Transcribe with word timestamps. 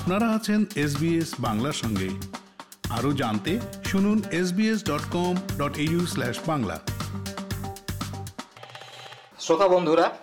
আপনারা 0.00 0.28
আছেন 0.34 0.64
এসবিএস 0.76 1.34
বাংলার 1.40 1.72
সঙ্গে। 1.72 2.08
আরও 2.90 3.12
জানতে 3.12 3.60
শুনুন 3.84 4.22
SBS 4.32 4.84
dot 4.84 5.04
com 5.12 5.34
dot 5.58 5.74
Bangla. 6.46 6.80
শ্রোতা 9.38 9.68
বন্ধুরা, 9.68 10.16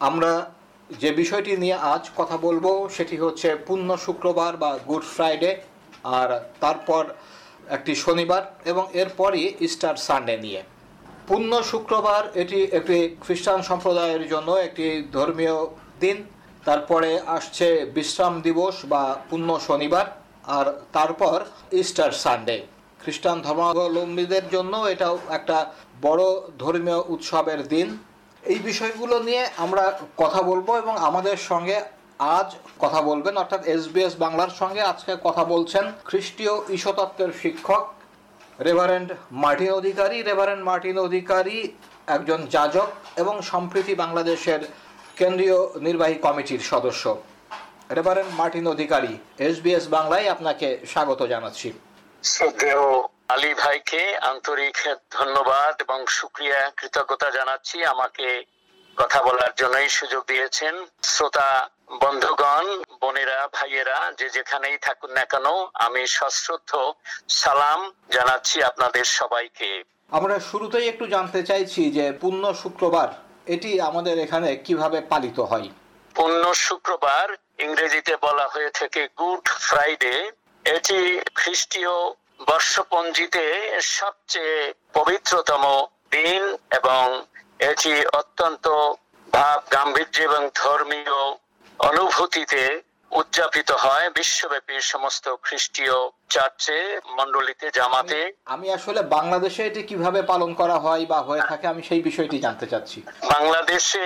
আমরা 0.00 0.50
যে 0.98 1.12
বিষয়টি 1.12 1.56
নিয়ে 1.56 1.74
আজ 1.74 2.10
কথা 2.16 2.36
বলব 2.36 2.88
সেটি 2.88 3.16
হচ্ছে 3.16 3.56
পূর্ণ 3.66 3.96
শুক্রবার 3.96 4.56
বা 4.56 4.78
গুড 4.88 5.02
ফ্রাইডে 5.02 5.60
আর 6.04 6.40
তারপর 6.60 7.04
একটি 7.68 7.94
শনিবার 7.94 8.42
এবং 8.64 8.86
এরপরই 8.92 9.54
ইস্টার 9.60 9.96
সানডে 9.96 10.36
নিয়ে। 10.36 10.62
পূর্ণ 11.28 11.62
শুক্রবার 11.62 12.22
এটি 12.34 12.62
একটি 12.62 13.16
খ্রিস্টান 13.20 13.62
সম্প্রদায়ের 13.62 14.28
জন্য 14.28 14.52
একটি 14.52 15.08
ধর্মীয় 15.12 15.66
দিন। 16.00 16.24
তারপরে 16.68 17.10
আসছে 17.36 17.66
বিশ্রাম 17.96 18.34
দিবস 18.46 18.76
বা 18.92 19.02
পূর্ণ 19.28 19.48
শনিবার, 19.68 20.06
আর 20.56 20.66
তারপর 20.96 21.36
ইস্টার 21.80 22.12
সানডে 22.22 22.56
খ্রিস্টান 23.00 23.38
ধর্মাবলম্বীদের 23.46 24.44
জন্য 24.54 24.74
এটাও 24.94 25.14
একটা 25.38 25.58
বড় 26.06 26.24
ধর্মীয় 26.62 27.00
উৎসবের 27.14 27.60
দিন। 27.72 27.88
এই 28.42 28.58
বিষয়গুলো 28.68 29.16
নিয়ে 29.28 29.42
আমরা 29.64 29.84
কথা 30.22 30.40
বলব 30.50 30.68
এবং 30.82 30.94
আমাদের 31.08 31.36
সঙ্গে 31.50 31.76
আজ 32.38 32.48
কথা 32.82 33.00
বলবেন, 33.08 33.34
অর্থাৎ 33.42 33.62
এসবিএস 33.74 34.14
বাংলার 34.24 34.52
সঙ্গে 34.60 34.82
আজকে 34.92 35.12
কথা 35.26 35.42
বলছেন 35.52 35.84
খ্রিস্টীয় 36.08 36.54
ঈশতত্ত্বের 36.76 37.32
শিক্ষক, 37.42 37.82
Reverend 38.66 39.08
Martin 39.42 39.72
Adhikari. 39.80 40.16
Reverend 40.30 40.62
Martin 40.68 40.96
Adhikari 41.08 41.56
একজন 42.16 42.40
যাজক 42.54 42.88
এবং 43.22 43.34
সম্প্রীতি 43.52 43.92
বাংলাদেশের 44.02 44.60
কেন্দ্রীয় 45.20 45.58
নির্বাহী 45.86 46.16
কমিটির 46.26 46.62
সদস্য। 46.72 47.04
রেভারেন্ড 47.98 48.32
মার্টিন 48.40 48.66
অধিকারী 48.74 49.12
এসবিএস 49.48 49.84
বাংলায় 49.96 50.26
আপনাকে 50.34 50.68
স্বাগত 50.92 51.20
জানাচ্ছি। 51.32 51.68
শ্রদ্ধেয় 52.24 52.84
আলী 53.34 53.52
ভাইকে 53.62 54.02
আন্তরিক 54.32 54.76
ধন্যবাদ 55.18 55.74
এবং 55.84 55.98
সুক্রিয়া 56.18 56.60
কৃতজ্ঞতা 56.78 57.28
জানাচ্ছি। 57.38 57.76
আমাকে 57.94 58.26
কথা 58.96 59.20
বলার 59.26 59.52
জন্যই 59.60 59.88
সুযোগ 59.98 60.22
দিয়েছেন। 60.32 60.74
শ্রোতা 61.12 61.50
বন্ধুগণ 62.02 62.66
বোনেরা 63.02 63.40
ভাইয়েরা 63.56 63.98
যে 64.18 64.26
যেখানেই 64.36 64.78
থাকুন 64.86 65.10
না 65.18 65.24
কেন 65.32 65.46
আমি 65.86 66.02
সশ্রদ্ধ 66.18 66.72
সালাম 67.40 67.80
জানাচ্ছি 68.16 68.56
আপনাদের 68.70 69.06
সবাইকে। 69.18 69.70
আমরা 70.18 70.36
শুরুতেই 70.50 70.86
একটু 70.92 71.04
জানতে 71.14 71.40
চাইছি 71.50 71.82
যে 71.96 72.04
পূর্ণ 72.22 72.44
শুক্রবার 72.62 73.08
এটি 73.46 73.80
আমাদের 73.80 74.18
এখানে 74.18 74.56
কীভাবে 74.56 75.00
পালিত 75.00 75.40
হয়? 75.40 75.68
পূর্ণ 76.14 76.52
শুক্রবার 76.52 77.36
ইংরেজিতে 77.58 78.16
বলা 78.16 78.48
হয়ে 78.48 78.70
থাকে 78.70 79.08
গুড 79.18 79.48
ফ্রাইডে। 79.48 80.30
এটি 80.64 81.20
খ্রিস্টীয় 81.34 81.90
বর্ষপঞ্জিতে 82.46 83.44
সবচেয়ে 83.80 84.74
পবিত্রতম 84.92 85.86
দিন 86.10 86.56
এবং 86.70 87.22
এটি 87.58 88.06
অত্যন্ত 88.06 88.68
ভাব 89.32 89.62
গাম্ভীর্য 89.72 90.20
এবং 90.20 90.50
ধর্মীয় 90.54 91.36
অনুভূতিতে 91.78 92.82
উদযাপিত 93.12 93.70
হয় 93.84 94.06
বিশ্বব্যাপী 94.18 94.74
সমস্ত 94.92 95.24
খ্রিস্টীয় 95.44 95.96
চার্চে 96.34 96.78
মন্ডলীতে 97.18 97.66
জামাতে। 97.78 98.20
আমি 98.54 98.66
আসলে 98.76 99.00
বাংলাদেশে 99.16 99.62
এটি 99.66 99.82
কীভাবে 99.90 100.20
পালন 100.30 100.50
করা 100.60 100.76
হয় 100.84 101.02
বা 101.12 101.18
হয়ে 101.28 101.44
থাকে 101.50 101.66
আমি 101.72 101.82
সেই 101.88 102.02
বিষয়টি 102.08 102.36
জানতে 102.44 102.66
চাচ্ছি। 102.72 102.98
বাংলাদেশে 103.34 104.04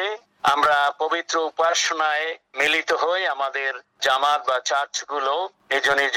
আমরা 0.54 0.78
পবিত্র 1.02 1.34
উপাসনায় 1.50 2.26
মিলিত 2.60 2.90
হই 3.02 3.22
আমাদের 3.34 3.72
জামাত 4.06 4.40
বা 4.48 4.56
চার্চগুলো 4.70 5.34
নিজ 5.70 5.86
নিজ 6.00 6.16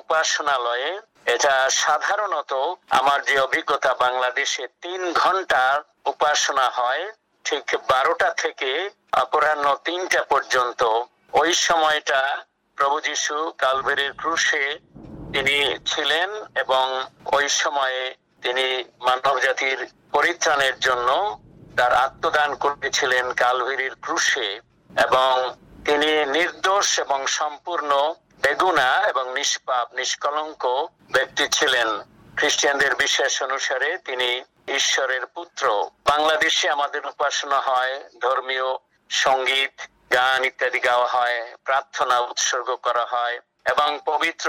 উপাসনালয়ে। 0.00 0.90
এটা 1.34 1.54
সাধারণত 1.84 2.52
আমার 3.00 3.18
যে 3.28 3.36
অভিজ্ঞতা 3.46 3.92
বাংলাদেশে 4.04 4.64
তিন 4.84 5.00
ঘণ্টার 5.22 5.76
উপাসনা 6.12 6.66
হয় 6.78 7.04
ঠিক 7.44 7.66
বারোটা 7.90 8.28
থেকে 8.42 8.70
অপরাহ্ন 9.22 9.66
তিনটা 9.86 10.20
পর্যন্ত 10.32 10.82
ওই 11.32 11.54
সময়টা 11.54 12.20
প্রভু 12.76 13.00
যিশু 13.00 13.52
কালভেরির 13.58 14.12
ক্রুশে 14.12 14.78
তিনি 15.32 15.76
ছিলেন 15.86 16.30
এবং 16.54 17.04
ওই 17.32 17.48
সময়ে 17.48 18.14
তিনি 18.42 18.84
মানব 19.00 19.38
জাতির 19.38 19.78
পরিত্রাণের 20.12 20.78
জন্য 20.80 21.08
তার 21.76 21.92
আত্মদান 21.94 22.54
করেছিলেন 22.54 23.32
কালভেরির 23.32 23.94
ক্রুশে 24.00 24.60
এবং 25.04 25.54
তিনি 25.84 26.10
নির্দোষ 26.26 26.98
এবং 26.98 27.26
সম্পূর্ণ 27.26 28.14
বেগুনা 28.42 28.88
এবং 29.08 29.34
নিষ্পাপ, 29.34 29.86
নিষ্কলঙ্ক 29.94 30.62
ব্যক্তি 31.12 31.48
ছিলেন। 31.48 31.88
খ্রিস্টানদের 32.36 32.94
বিশ্বাস 32.94 33.42
অনুসারে 33.42 33.98
তিনি 33.98 34.44
ঈশ্বরের 34.68 35.26
পুত্র। 35.26 35.64
বাংলাদেশে 36.04 36.70
আমাদের 36.70 37.06
উপাসনা 37.06 37.58
হয় 37.60 38.04
ধর্মীয় 38.20 38.68
সংগীত 39.10 39.74
গান 40.10 40.40
ইত্যাদি 40.50 40.80
গাওয়া 40.88 41.08
হয় 41.16 41.38
প্রার্থনা 41.68 42.16
উৎসর্গ 42.30 42.68
করা 42.86 43.04
হয় 43.12 43.36
এবং 43.72 43.88
পবিত্র 44.10 44.48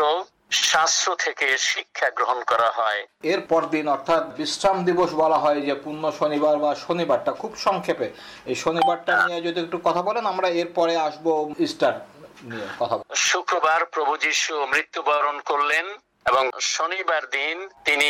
শাস্ত্র 0.71 1.07
থেকে 1.25 1.47
শিক্ষা 1.71 2.07
গ্রহণ 2.17 2.39
করা 2.51 2.69
হয়। 2.71 3.01
এর 3.33 3.41
পরদিন 3.51 3.85
অর্থাৎ 3.95 4.23
বিশ্রাম 4.37 4.77
দিবস 4.87 5.11
বলা 5.23 5.37
হয় 5.43 5.59
যে 5.67 5.75
পূর্ণ 5.83 6.03
শনিবার 6.19 6.55
বা 6.63 6.71
শনিবারটা 6.85 7.31
খুব 7.41 7.51
সংক্ষেপে। 7.65 8.07
এই 8.51 8.55
শনিবারটা 8.63 9.13
নিয়ে 9.27 9.41
যদি 9.47 9.59
একটু 9.61 9.77
কথা 9.87 10.01
বলেন 10.07 10.23
আমরা 10.33 10.47
এরপরে 10.61 10.93
আসব 11.07 11.25
ইস্টার 11.67 11.93
নিয়ে 12.49 12.67
কথা 12.79 12.95
শুক্রবার 13.29 13.79
প্রভু 13.93 14.13
যিশু 14.25 14.53
মৃত্যুবরণ 14.73 15.37
করলেন 15.49 15.85
এবং 16.29 16.43
শনিবার 16.75 17.23
দিন 17.37 17.57
তিনি 17.87 18.09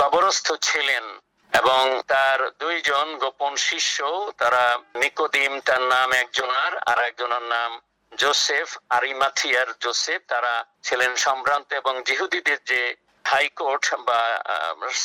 কবরস্থ 0.00 0.46
ছিলেন। 0.68 1.04
এবং 1.52 1.82
তার 2.12 2.38
দুইজন 2.62 3.06
গোপন 3.22 3.52
শিষ্য, 3.68 3.96
তারা 4.40 4.64
নিকোদিম, 4.94 5.52
তার 5.68 5.82
নাম 5.94 6.08
একজনার 6.22 6.72
আর 6.90 6.98
একজনের 7.08 7.44
নাম 7.54 7.70
জোসেফ, 8.12 8.68
আরিমাথিয়ার 8.96 9.68
জোসেফ। 9.84 10.20
তারা 10.32 10.54
ছিলেন 10.86 11.12
সম্ভ্রান্ত 11.26 11.68
এবং 11.80 11.94
জিহুদিদের 12.08 12.60
যে 12.70 12.82
হাইকোর্ট 13.24 13.84
বা 14.08 14.20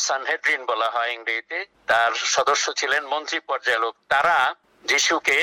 সানহেড্রিন 0.07 0.61
বলা 0.71 0.89
হয় 0.95 1.11
ইংরেজিতে, 1.13 1.59
তার 1.87 2.11
সদস্য 2.35 2.65
ছিলেন 2.79 3.03
মন্ত্রী 3.13 3.39
পর্যায়ের 3.49 3.81
লোক। 3.81 3.95
তারা 4.13 4.37
যিশুকে 4.85 5.39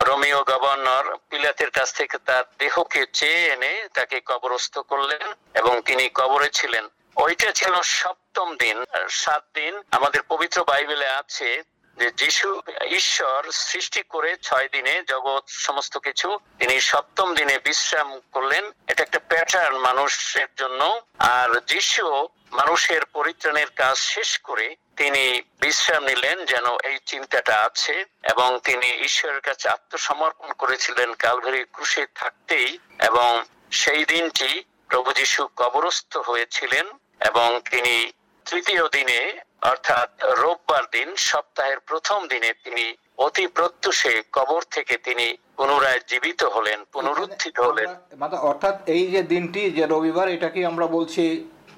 রোমিও 0.00 0.40
গভর্নর 0.50 1.06
পিলাতের 1.30 1.70
কাছ 1.70 1.88
থেকে 1.98 2.16
তার 2.28 2.44
দেহকে 2.60 3.02
চেয়ে 3.18 3.42
এনে 3.54 3.72
তাকে 3.96 4.16
কবরস্থ 4.30 4.74
করলেন 4.90 5.24
এবং 5.54 5.74
তিনি 5.88 6.04
কবরে 6.14 6.48
ছিলেন। 6.58 6.84
ওইটা 7.18 7.52
ছিল 7.52 7.82
সপ্তম 7.82 8.56
দিন 8.56 8.84
সাত 9.08 9.44
দিন 9.54 9.82
আমাদের 9.90 10.22
পবিত্র 10.22 10.64
বাইবেলে 10.64 11.08
আছে 11.08 11.62
যে 11.96 12.10
যিশু 12.16 12.62
ঈশ্বর 12.90 13.50
সৃষ্টি 13.50 14.02
করে 14.02 14.36
ছয় 14.42 14.68
দিনে 14.68 15.02
জগৎ 15.08 15.42
সমস্ত 15.48 15.98
কিছু, 15.98 16.38
তিনি 16.58 16.80
সপ্তম 16.80 17.34
দিনে 17.34 17.58
বিশ্রাম 17.58 18.20
করলেন। 18.32 18.72
এটা 18.88 19.02
একটা 19.02 19.18
প্যাটার্ন 19.18 19.78
মানুষের 19.78 20.46
জন্য। 20.56 21.02
আর 21.18 21.60
যিশু 21.60 22.28
মানুষের 22.52 23.04
পরিত্রাণের 23.04 23.70
কাজ 23.70 23.96
শেষ 23.96 24.38
করে 24.38 24.76
তিনি 24.96 25.42
বিশ্রাম 25.60 26.04
নিলেন 26.04 26.44
যেন 26.44 26.66
এই 26.84 26.98
চিন্তাটা 27.06 27.62
আছে 27.62 28.04
এবং 28.22 28.58
তিনি 28.64 28.88
ঈশ্বরের 29.04 29.40
কাছে 29.40 29.68
আত্মসমর্পণ 29.68 30.52
করেছিলেন 30.52 31.14
কালভারি 31.14 31.64
ক্রুশে 31.64 32.06
থাকতেই 32.14 32.78
এবং 33.02 33.44
সেই 33.70 34.04
দিনটি 34.04 34.64
প্রভু 34.88 35.12
যিশু 35.12 35.48
কবরস্থ 35.56 36.16
হয়েছিলেন। 36.16 36.86
এবং 37.20 37.48
তিনি 37.70 38.12
তৃতীয় 38.46 38.84
দিনে 38.88 39.20
অর্থাৎ 39.62 40.08
রোববার 40.42 40.84
দিন 40.92 41.08
সপ্তাহের 41.16 41.80
প্রথম 41.80 42.28
দিনে 42.28 42.50
তিনি 42.64 42.86
অতি 43.18 43.46
প্রত্যুষে 43.46 44.22
কবর 44.32 44.62
থেকে 44.70 44.94
তিনি 45.06 45.26
পুনরায় 45.56 46.00
জীবিত 46.08 46.40
হলেন 46.44 46.78
পুনরুত্থিত 46.92 47.56
হলেন। 47.60 47.90
মানে 48.16 48.36
অর্থাৎ 48.50 48.76
এই 48.88 49.04
যে 49.10 49.22
দিনটি 49.22 49.62
যে 49.70 49.84
রবিবার 49.86 50.28
এটাকে 50.28 50.60
আমরা 50.66 50.86
বলছি 50.86 51.22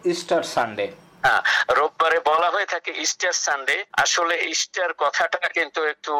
ইস্টার 0.04 0.42
সানডে। 0.42 0.86
হ্যাঁ 1.24 1.42
রোববারে 1.78 2.18
বলা 2.20 2.48
হয়ে 2.50 2.66
থাকে 2.66 2.90
ইস্টার 3.04 3.32
সানডে। 3.44 3.76
আসলে 3.92 4.34
ইস্টার 4.54 4.90
কথাটা 4.94 5.48
কিন্তু 5.48 5.80
একটু 5.84 6.14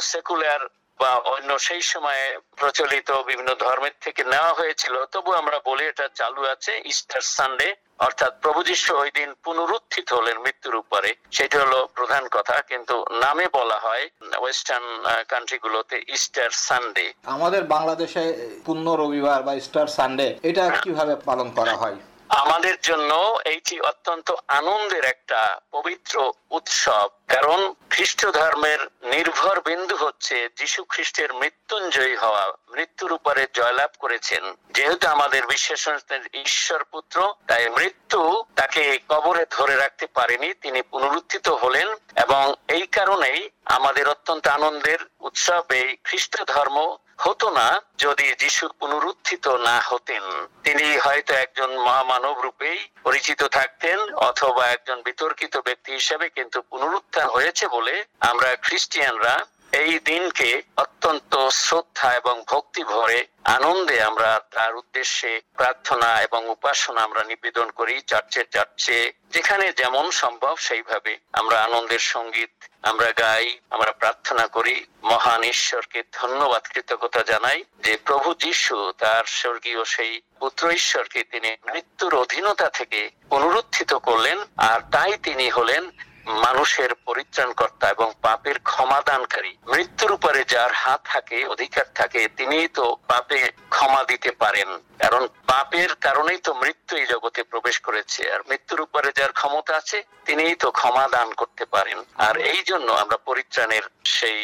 সেকুলার 0.00 0.62
বা 1.02 1.12
অন্য 1.34 1.50
সেই 1.66 1.82
সময়ে 1.92 2.24
প্রচলিত 2.60 3.08
বিভিন্ন 3.28 3.50
ধর্মের 3.64 3.96
থেকে 4.04 4.22
নেওয়া 4.32 4.52
হয়েছিল, 4.58 4.94
তবু 5.14 5.30
আমরা 5.40 5.58
বলি 5.68 5.84
এটা 5.88 6.06
চালু 6.20 6.42
আছে 6.54 6.72
ইস্টার 6.92 7.22
সানডে 7.36 7.68
অর্থাৎ 8.06 8.32
প্রভু 8.44 8.60
যিশু 8.70 8.90
ওই 9.02 9.10
দিন 9.18 9.30
পুনরুত্থিত 9.44 10.08
হলেন 10.18 10.36
মৃত্যুর 10.44 10.76
উপরে। 10.82 11.10
সেটা 11.36 11.56
হলো 11.64 11.78
প্রধান 11.98 12.24
কথা, 12.36 12.56
কিন্তু 12.70 12.96
নামে 13.24 13.46
বলা 13.58 13.78
হয় 13.86 14.04
ওয়েস্টার্ন 14.42 14.86
কান্ট্রিগুলোতে 15.32 15.96
ইস্টার 16.16 16.50
সানডে 16.66 17.06
আমাদের 17.34 17.62
বাংলাদেশে 17.74 18.24
পূর্ণ 18.66 18.86
রবিবার 19.00 19.40
বা 19.46 19.52
ইস্টার 19.62 19.88
সানডে 19.96 20.28
এটা 20.50 20.64
কীভাবে 20.84 21.14
পালন 21.28 21.48
করা 21.58 21.74
হয়? 21.82 21.98
আমাদের 22.32 22.80
জন্য 22.80 23.38
এইটি 23.44 23.80
অত্যন্ত 23.80 24.32
আনন্দের 24.48 25.04
একটা 25.04 25.60
পবিত্র 25.70 26.32
উৎসব। 26.50 27.08
কারণ 27.28 27.74
খ্রিস্ট 27.90 28.26
ধর্মের 28.26 28.78
নির্ভর 29.02 29.60
বিন্দু 29.60 29.96
হচ্ছে 29.96 30.48
যীশু 30.56 30.84
খ্রিস্টের 30.84 31.34
মৃত্যুঞ্জয়ী 31.34 32.16
হওয়া, 32.16 32.52
মৃত্যুর 32.70 33.12
উপরে 33.12 33.46
জয়লাভ 33.54 33.90
করেছেন। 33.98 34.54
যেহেতু 34.70 35.08
আমাদের 35.08 35.46
বিশ্বাস 35.46 35.88
ঈশ্বর 36.34 36.84
পুত্র 36.84 37.34
তাই 37.46 37.68
মৃত্যু 37.68 38.44
তাকে 38.56 38.98
কবরে 39.08 39.46
ধরে 39.50 39.76
রাখতে 39.76 40.06
পারেনি, 40.06 40.54
তিনি 40.54 40.82
পুনরুত্থিত 40.82 41.48
হলেন 41.48 41.88
এবং 42.16 42.54
এই 42.68 42.86
কারণেই 42.86 43.50
আমাদের 43.64 44.08
অত্যন্ত 44.08 44.46
আনন্দের 44.46 44.98
উৎসব 45.20 45.64
এই 45.70 45.96
খ্রিস্ট 46.04 46.44
ধর্ম 46.46 46.96
হতো 47.22 47.46
না 47.50 47.68
যদি 47.98 48.26
যিশু 48.38 48.64
পুনরুত্থিত 48.80 49.46
না 49.48 49.76
হতেন। 49.80 50.24
তিনি 50.62 50.86
হয়তো 50.98 51.32
একজন 51.34 51.70
মহামানব 51.78 52.36
রূপেই 52.40 52.78
পরিচিত 53.02 53.40
থাকতেন 53.48 53.98
অথবা 54.14 54.64
একজন 54.66 54.98
বিতর্কিত 55.02 55.54
ব্যক্তি 55.58 55.90
হিসেবে 55.92 56.26
কিন্তু 56.30 56.58
পুনরুত্থান 56.62 57.26
হয়েছে 57.28 57.64
বলে 57.68 57.94
আমরা 58.20 58.48
খ্রিস্টিয়ানরা 58.56 59.34
এই 59.72 59.98
দিনকে 60.04 60.62
অত্যন্ত 60.76 61.32
শ্রদ্ধা 61.48 62.08
এবং 62.14 62.42
ভক্তি 62.48 62.82
ভরে 62.84 63.26
আনন্দে 63.44 64.02
আমরা 64.02 64.40
তার 64.50 64.76
উদ্দেশ্যে 64.76 65.40
প্রার্থনা 65.56 66.22
এবং 66.22 66.48
উপাসনা 66.48 67.00
আমরা 67.02 67.22
নিবেদন 67.24 67.70
করি 67.70 67.94
চার্চে 68.00 68.42
চার্চে 68.50 69.12
যেখানে 69.30 69.72
যেমন 69.72 70.10
সম্ভব 70.10 70.54
সেইভাবে 70.56 71.18
আমরা 71.32 71.56
আনন্দের 71.62 72.02
সংগীত 72.14 72.50
আমরা 72.82 73.10
গাই, 73.12 73.58
আমরা 73.70 73.92
প্রার্থনা 73.92 74.46
করি। 74.46 74.76
মহান 75.02 75.42
ঈশ্বরকে 75.42 76.02
ধন্যবাদ, 76.12 76.62
কৃতজ্ঞতা 76.66 77.22
জানাই 77.22 77.64
যে 77.82 77.92
প্রভু 78.04 78.34
যিশু 78.34 78.76
তার 78.98 79.24
স্বর্গীয় 79.24 79.84
সেই 79.84 80.20
পুত্র 80.40 80.70
ঈশ্বরকে 80.70 81.20
তিনি 81.24 81.50
মৃত্যুর 81.72 82.14
অধীনতা 82.14 82.68
থেকে 82.68 83.00
পুনরুত্থিত 83.28 83.92
করলেন 83.94 84.38
আর 84.56 84.80
তাই 84.90 85.12
তিনি 85.22 85.46
হলেন 85.48 85.90
মানুষের 86.26 86.90
পরিত্রাণকর্তা 87.06 87.86
এবং 87.90 88.08
পাপের 88.22 88.58
ক্ষমাদানকারী। 88.70 89.52
মৃত্যুর 89.72 90.12
উপরে 90.12 90.40
যার 90.44 90.72
হাত 90.82 91.00
থাকে 91.12 91.38
অধিকার 91.46 91.86
থাকে 91.94 92.20
তিনি 92.38 92.58
তো 92.78 92.84
পাপে 93.10 93.38
ক্ষমা 93.74 94.02
দিতে 94.10 94.30
পারেন। 94.42 94.68
কারণ 95.02 95.22
পাপের 95.46 95.90
কারণেই 96.06 96.40
তো 96.46 96.54
মৃত্যু 96.54 96.92
এই 96.96 97.06
জগতে 97.06 97.40
প্রবেশ 97.42 97.76
করেছে। 97.80 98.20
আর 98.34 98.40
মৃত্যুর 98.50 98.80
উপরে 98.80 99.08
যার 99.18 99.32
ক্ষমতা 99.32 99.72
আছে 99.76 99.98
তিনিই 100.26 100.54
তো 100.54 100.68
ক্ষমা 100.70 101.04
দান 101.08 101.28
করতে 101.40 101.64
পারেন। 101.74 101.98
আর 102.26 102.34
এই 102.52 102.60
জন্য 102.70 102.88
আমরা 102.92 103.16
পরিত্রাণের 103.28 103.84
সেই 104.16 104.40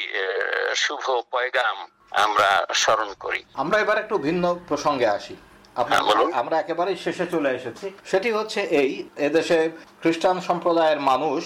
শুভ 0.74 1.04
পয়গাম 1.30 1.76
আমরা 2.24 2.50
স্মরণ 2.74 3.10
করি। 3.24 3.40
আমরা 3.54 3.76
এবার 3.84 3.98
একটু 3.98 4.16
ভিন্ন 4.18 4.44
প্রসঙ্গে 4.68 5.08
আসি। 5.18 5.36
হ্যাঁ, 5.88 6.02
আমরা 6.42 6.56
একেবারে 6.58 6.92
শেষে 6.96 7.26
চলে 7.34 7.50
এসেছি। 7.50 7.86
সেটি 8.10 8.28
হচ্ছে 8.32 8.60
এই 8.80 8.90
এদেশে 9.28 9.58
খ্রিস্টান 10.02 10.36
সম্প্রদায়ের 10.48 11.00
মানুষ 11.10 11.42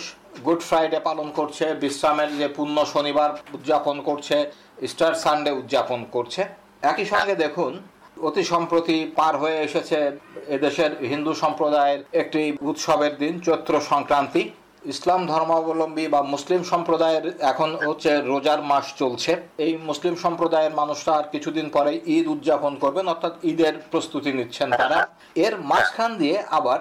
গুড 0.47 0.61
ফ্রাইডে 0.69 0.99
পালন 1.09 1.29
করছে, 1.39 1.65
বিশ্রামের 1.83 2.31
যে 2.41 2.49
পূর্ণ 2.57 2.77
শনিবার 2.93 3.31
উদযাপন 3.57 3.97
করছে 4.09 4.37
স্টার 4.93 5.15
সানডে 5.23 5.51
উদযাপন 5.61 6.01
করছে। 6.15 6.41
একই 6.91 7.07
সঙ্গে 7.13 7.35
দেখুন, 7.45 7.73
অতি 8.29 8.43
সম্প্রতি 8.53 8.97
পার 9.19 9.35
হয়ে 9.43 9.59
এসেছে 9.67 9.99
এদেশের 10.57 10.91
হিন্দু 11.11 11.33
সম্প্রদায়ের 11.43 12.01
একটি 12.23 12.43
উৎসবের 12.71 13.15
দিন, 13.23 13.35
চৈত্র 13.47 13.73
সংক্রান্তি। 13.93 14.43
ইসলাম 14.93 15.21
ধর্মাবলম্বী 15.33 16.05
বা 16.15 16.21
মুসলিম 16.33 16.61
সম্প্রদায়ের 16.73 17.25
এখন 17.51 17.71
হচ্ছে 17.87 18.11
রোজার 18.31 18.61
মাস 18.71 18.87
চলছে। 19.01 19.33
এই 19.65 19.73
মুসলিম 19.89 20.15
সম্প্রদায়ের 20.25 20.75
মানুষরা 20.81 21.13
আর 21.21 21.27
কিছুদিন 21.33 21.67
পরে 21.77 21.93
ঈদ 22.17 22.27
উদযাপন 22.35 22.73
করবেন, 22.83 23.07
অর্থাৎ 23.13 23.35
ঈদের 23.51 23.75
প্রস্তুতি 23.93 24.31
নিচ্ছেন 24.39 24.69
তারা। 24.81 24.99
এর 25.45 25.55
মাঝখান 25.71 26.11
দিয়ে 26.21 26.37
আবার 26.59 26.81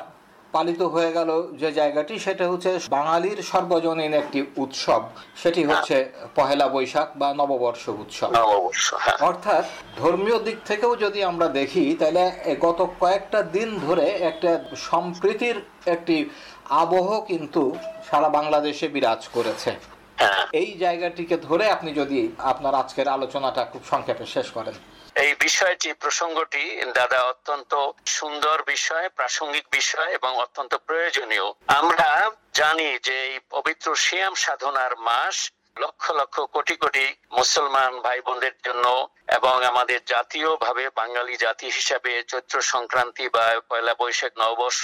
পালিত 0.53 0.81
হয়ে 0.94 1.12
গেল 1.13 1.30
যে 1.53 1.69
জায়গাটি 1.71 2.13
সেটা 2.19 2.45
হচ্ছে 2.51 2.71
বাঙালির 2.92 3.39
সর্বজনীন 3.44 4.13
একটি 4.13 4.39
উৎসব 4.57 5.01
সেটি 5.42 5.62
হচ্ছে 5.65 5.95
পহেলা 6.36 6.65
বৈশাখ 6.68 7.09
বা 7.15 7.30
নববর্ষ 7.33 7.83
উৎসব 7.95 8.30
হ্যাঁ। 8.95 9.18
অর্থাৎ 9.21 9.65
ধর্মীয় 9.98 10.38
দিক 10.39 10.57
থেকেও 10.65 10.94
যদি 10.95 11.19
আমরা 11.24 11.48
দেখি 11.59 11.86
তাহলে 12.00 12.24
গত 12.62 12.80
কয়েকটা 13.00 13.39
দিন 13.51 13.69
ধরে 13.80 14.06
একটা 14.21 14.51
সম্প্রীতির 14.89 15.57
একটি 15.86 16.18
আবহ 16.81 17.07
কিন্তু 17.21 17.62
সারা 18.09 18.30
বাংলাদেশে 18.30 18.88
বিরাজ 18.88 19.21
করেছে 19.33 19.71
হ্যাঁ। 20.21 20.44
এই 20.53 20.69
জায়গাটিকে 20.77 21.36
ধরে 21.39 21.65
আপনি 21.69 21.89
যদি 21.94 22.19
আপনার 22.51 22.74
আজকের 22.75 23.07
আলোচনাটা 23.07 23.62
খুব 23.71 23.83
সংক্ষেপে 23.92 24.25
শেষ 24.27 24.48
করেন 24.51 24.75
এই 25.15 25.31
বিষয়টি, 25.45 25.89
প্রসঙ্গটি 25.93 26.63
দাদা 26.99 27.19
অত্যন্ত 27.23 27.71
সুন্দর 28.17 28.57
বিষয়, 28.63 29.07
প্রাসঙ্গিক 29.09 29.65
বিষয় 29.71 30.09
এবং 30.17 30.31
অত্যন্ত 30.35 30.73
প্রয়োজনীয়। 30.87 31.47
আমরা 31.79 32.09
জানি 32.59 32.89
যে 33.07 33.15
এই 33.29 33.37
পবিত্র 33.49 33.87
শিয়াম 33.95 34.33
সাধনার 34.35 34.93
মাস 35.07 35.35
লক্ষ 35.77 36.03
লক্ষ 36.19 36.35
কোটি 36.55 36.75
কোটি 36.75 37.05
মুসলমান 37.31 37.91
ভাই 38.05 38.19
বোনদের 38.21 38.55
জন্য 38.65 38.85
এবং 39.37 39.55
আমাদের 39.71 39.99
জাতীয় 40.13 40.49
ভাবে 40.55 40.85
বাঙালি 40.99 41.35
জাতি 41.37 41.67
হিসাবে 41.77 42.11
চৈত্র 42.31 42.55
সংক্রান্তি 42.73 43.25
বা 43.35 43.45
পয়লা 43.69 43.93
বৈশাখ 44.01 44.33
নববর্ষ 44.41 44.83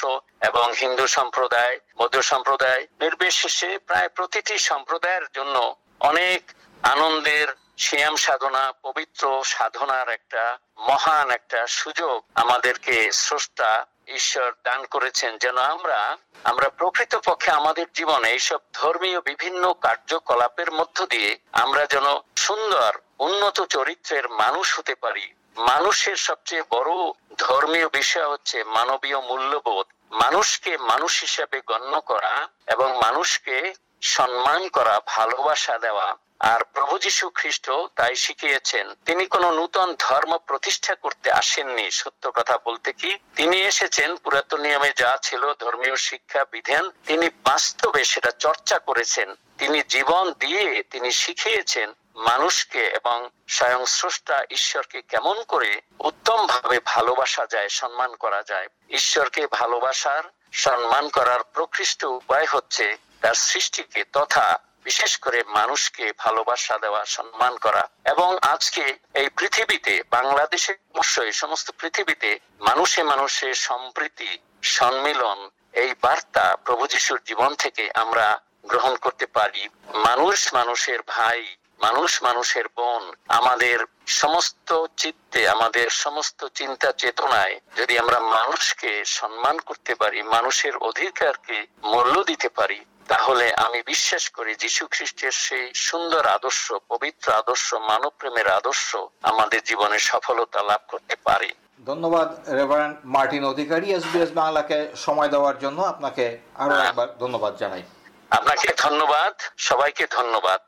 এবং 0.50 0.66
হিন্দু 0.82 1.06
সম্প্রদায় 1.18 1.76
বৌদ্ধ 2.00 2.18
সম্প্রদায়, 2.32 2.82
নির্বিশেষে 3.02 3.72
প্রায় 3.88 4.10
প্রতিটি 4.18 4.56
সম্প্রদায়ের 4.72 5.26
জন্য 5.38 5.56
অনেক 6.00 6.42
আনন্দের 6.84 7.48
শ্যাম 7.78 8.16
সাধনা, 8.16 8.74
পবিত্র 8.84 9.44
সাধনার 9.44 10.10
একটা 10.10 10.58
মহান 10.80 11.32
একটা 11.32 11.68
সুযোগ 11.68 12.26
আমাদেরকে 12.36 13.12
স্রষ্টা 13.12 13.86
ঈশ্বর 14.08 14.54
দান 14.64 14.86
করেছেন। 14.86 15.38
যেন 15.38 15.58
আমরা 15.58 16.18
আমরা 16.44 16.70
প্রকৃত 16.70 17.16
পক্ষে 17.16 17.52
আমাদের 17.52 17.86
জীবনে 17.94 18.30
এইসব 18.30 18.60
ধর্মীয় 18.74 19.22
বিভিন্ন 19.22 19.74
কার্যকলাপের 19.74 20.72
মধ্য 20.72 21.06
দিয়ে 21.06 21.40
আমরা 21.52 21.86
যেন 21.86 22.06
সুন্দর, 22.36 22.98
উন্নত 23.20 23.62
চরিত্রের 23.62 24.30
মানুষ 24.30 24.80
হতে 24.80 24.96
পারি। 24.96 25.34
মানুষের 25.58 26.16
সবচেয়ে 26.16 26.64
বড় 26.70 26.92
ধর্মীয় 27.38 27.88
বিষয় 27.90 28.28
হচ্ছে 28.28 28.64
মানবীয় 28.64 29.20
মূল্যবোধ। 29.22 29.86
মানুষকে 30.12 30.78
মানুষ 30.78 31.22
হিসাবে 31.22 31.62
গণ্য 31.68 32.02
করা 32.02 32.48
এবং 32.68 32.98
মানুষকে 32.98 33.74
সম্মান 34.02 34.70
করা, 34.70 35.02
ভালোবাসা 35.06 35.78
দেওয়া। 35.78 36.16
আর 36.40 36.64
প্রভু 36.64 37.00
যীশু 37.00 37.30
খ্রিস্ট 37.30 37.72
তাই 37.96 38.16
শিখিয়েছেন, 38.16 38.94
তিনি 39.06 39.26
কোন 39.26 39.52
নূতন 39.52 39.96
ধর্ম 40.00 40.38
প্রতিষ্ঠা 40.38 40.96
করতে 40.96 41.32
আসেননি। 41.32 41.92
সত্য 41.92 42.32
কথা 42.32 42.58
বলতে 42.66 42.94
কি, 42.94 43.18
তিনি 43.36 43.62
এসেছেন, 43.62 44.16
পুরাতন 44.16 44.62
নিয়মে 44.62 44.92
যা 44.98 45.18
ছিল, 45.22 45.54
ধর্মীয় 45.54 45.96
শিক্ষা, 45.96 46.46
বিধান, 46.52 46.92
তিনি 47.06 47.30
বাস্তবে 47.44 48.04
সেটা 48.04 48.32
চর্চা 48.32 48.80
করেছেন। 48.80 49.36
তিনি 49.58 49.82
জীবন 49.90 50.34
দিয়ে 50.40 50.84
তিনি 50.84 51.12
শিখিয়েছেন 51.12 51.94
মানুষকে 52.16 52.88
এবং 52.88 53.30
স্বয়ং 53.48 53.86
স্রষ্টা 53.86 54.46
ঈশ্বরকে 54.50 55.02
কেমন 55.02 55.44
করে 55.44 55.82
উত্তম 56.00 56.48
ভাবে 56.48 56.80
ভালোবাসা 56.86 57.46
যায়, 57.50 57.70
সম্মান 57.70 58.16
করা 58.16 58.44
যায়। 58.44 58.68
ঈশ্বরকে 58.90 59.48
ভালোবাসার, 59.48 60.24
সম্মান 60.52 61.10
করার 61.10 61.44
প্রকৃষ্ট 61.44 62.06
উপায় 62.06 62.46
হচ্ছে 62.46 62.98
তার 63.22 63.34
সৃষ্টিকে 63.34 64.04
তথা 64.04 64.60
বিশেষ 64.88 65.12
করে 65.18 65.40
মানুষকে 65.58 66.06
ভালোবাসা 66.24 66.76
দেওয়া, 66.84 67.02
সম্মান 67.16 67.54
করা 67.66 67.84
এবং 68.14 68.30
আজকে 68.54 68.84
এই 69.14 69.28
পৃথিবীতে, 69.38 69.94
বাংলাদেশে 70.16 70.74
অবশ্যই 70.94 71.32
সমস্ত 71.42 71.68
পৃথিবীতে 71.80 72.30
মানুষে 72.60 73.00
মানুষের 73.04 73.54
সম্প্রীতি, 73.68 74.32
সম্মিলন 74.78 75.40
এই 75.84 75.92
বার্তা 76.02 76.46
প্রভু 76.66 76.84
যিশুর 76.88 77.20
জীবন 77.26 77.52
থেকে 77.56 77.84
আমরা 77.94 78.28
গ্রহণ 78.72 78.94
করতে 78.96 79.26
পারি। 79.38 79.64
মানুষ 80.08 80.38
মানুষের 80.54 81.00
ভাই, 81.08 81.42
মানুষ 81.80 82.12
মানুষের 82.24 82.66
বোন, 82.78 83.04
আমাদের 83.40 83.78
সমস্ত 84.22 84.70
চিত্তে, 84.98 85.42
আমাদের 85.50 85.88
সমস্ত 86.04 86.40
চিন্তা 86.60 86.90
চেতনায় 87.02 87.56
যদি 87.78 87.94
আমরা 88.00 88.20
মানুষকে 88.38 88.92
সম্মান 89.20 89.56
করতে 89.60 89.94
পারি, 89.96 90.20
মানুষের 90.36 90.74
অধিকারকে 90.90 91.58
মূল্য 91.84 92.16
দিতে 92.24 92.50
পারি 92.50 92.80
তাহলে 93.08 93.54
আমি 93.56 93.82
বিশ্বাস 93.86 94.30
করি 94.30 94.56
যীশু 94.56 94.88
খ্রিস্টের 94.92 95.32
সেই 95.32 95.74
সুন্দর 95.74 96.26
আদর্শ 96.28 96.74
পবিত্র 96.88 97.32
আদর্শ 97.32 97.74
মানব 97.74 98.12
প্রেমের 98.20 98.48
আদর্শ 98.48 98.96
আমাদের 99.24 99.62
জীবনে 99.64 100.00
সফলতা 100.00 100.64
লাভ 100.64 100.82
করতে 100.88 101.16
পারি। 101.24 101.52
ধন্যবাদ 101.86 102.50
রেভারেন্ড 102.50 102.98
মার্টিন 103.06 103.44
অধিকারী 103.44 103.94
এসবিএস 103.94 104.30
বাংলাকে 104.32 104.88
সময় 104.96 105.28
দেওয়ার 105.28 105.60
জন্য 105.60 105.82
আপনাকে 105.82 106.38
আরও 106.56 106.76
হ্যাঁ। 106.76 106.90
একবার 106.90 107.08
ধন্যবাদ 107.20 107.54
জানাই। 107.58 107.84
আপনাকে 108.32 108.68
ধন্যবাদ 108.78 109.34
সবাইকে 109.58 110.08
ধন্যবাদ। 110.12 110.62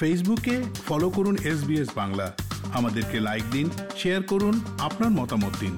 ফেসবুকে 0.00 0.62
ফলো 0.88 1.10
করুন 1.10 1.36
এসবিএস 1.44 1.88
বাংলা। 1.94 2.32
আমাদেরকে 2.74 3.20
লাইক 3.20 3.44
দিন 3.50 3.70
শেয়ার 3.98 4.22
করুন 4.22 4.54
আপনার 4.82 5.10
মতামত 5.10 5.54
দিন। 5.60 5.74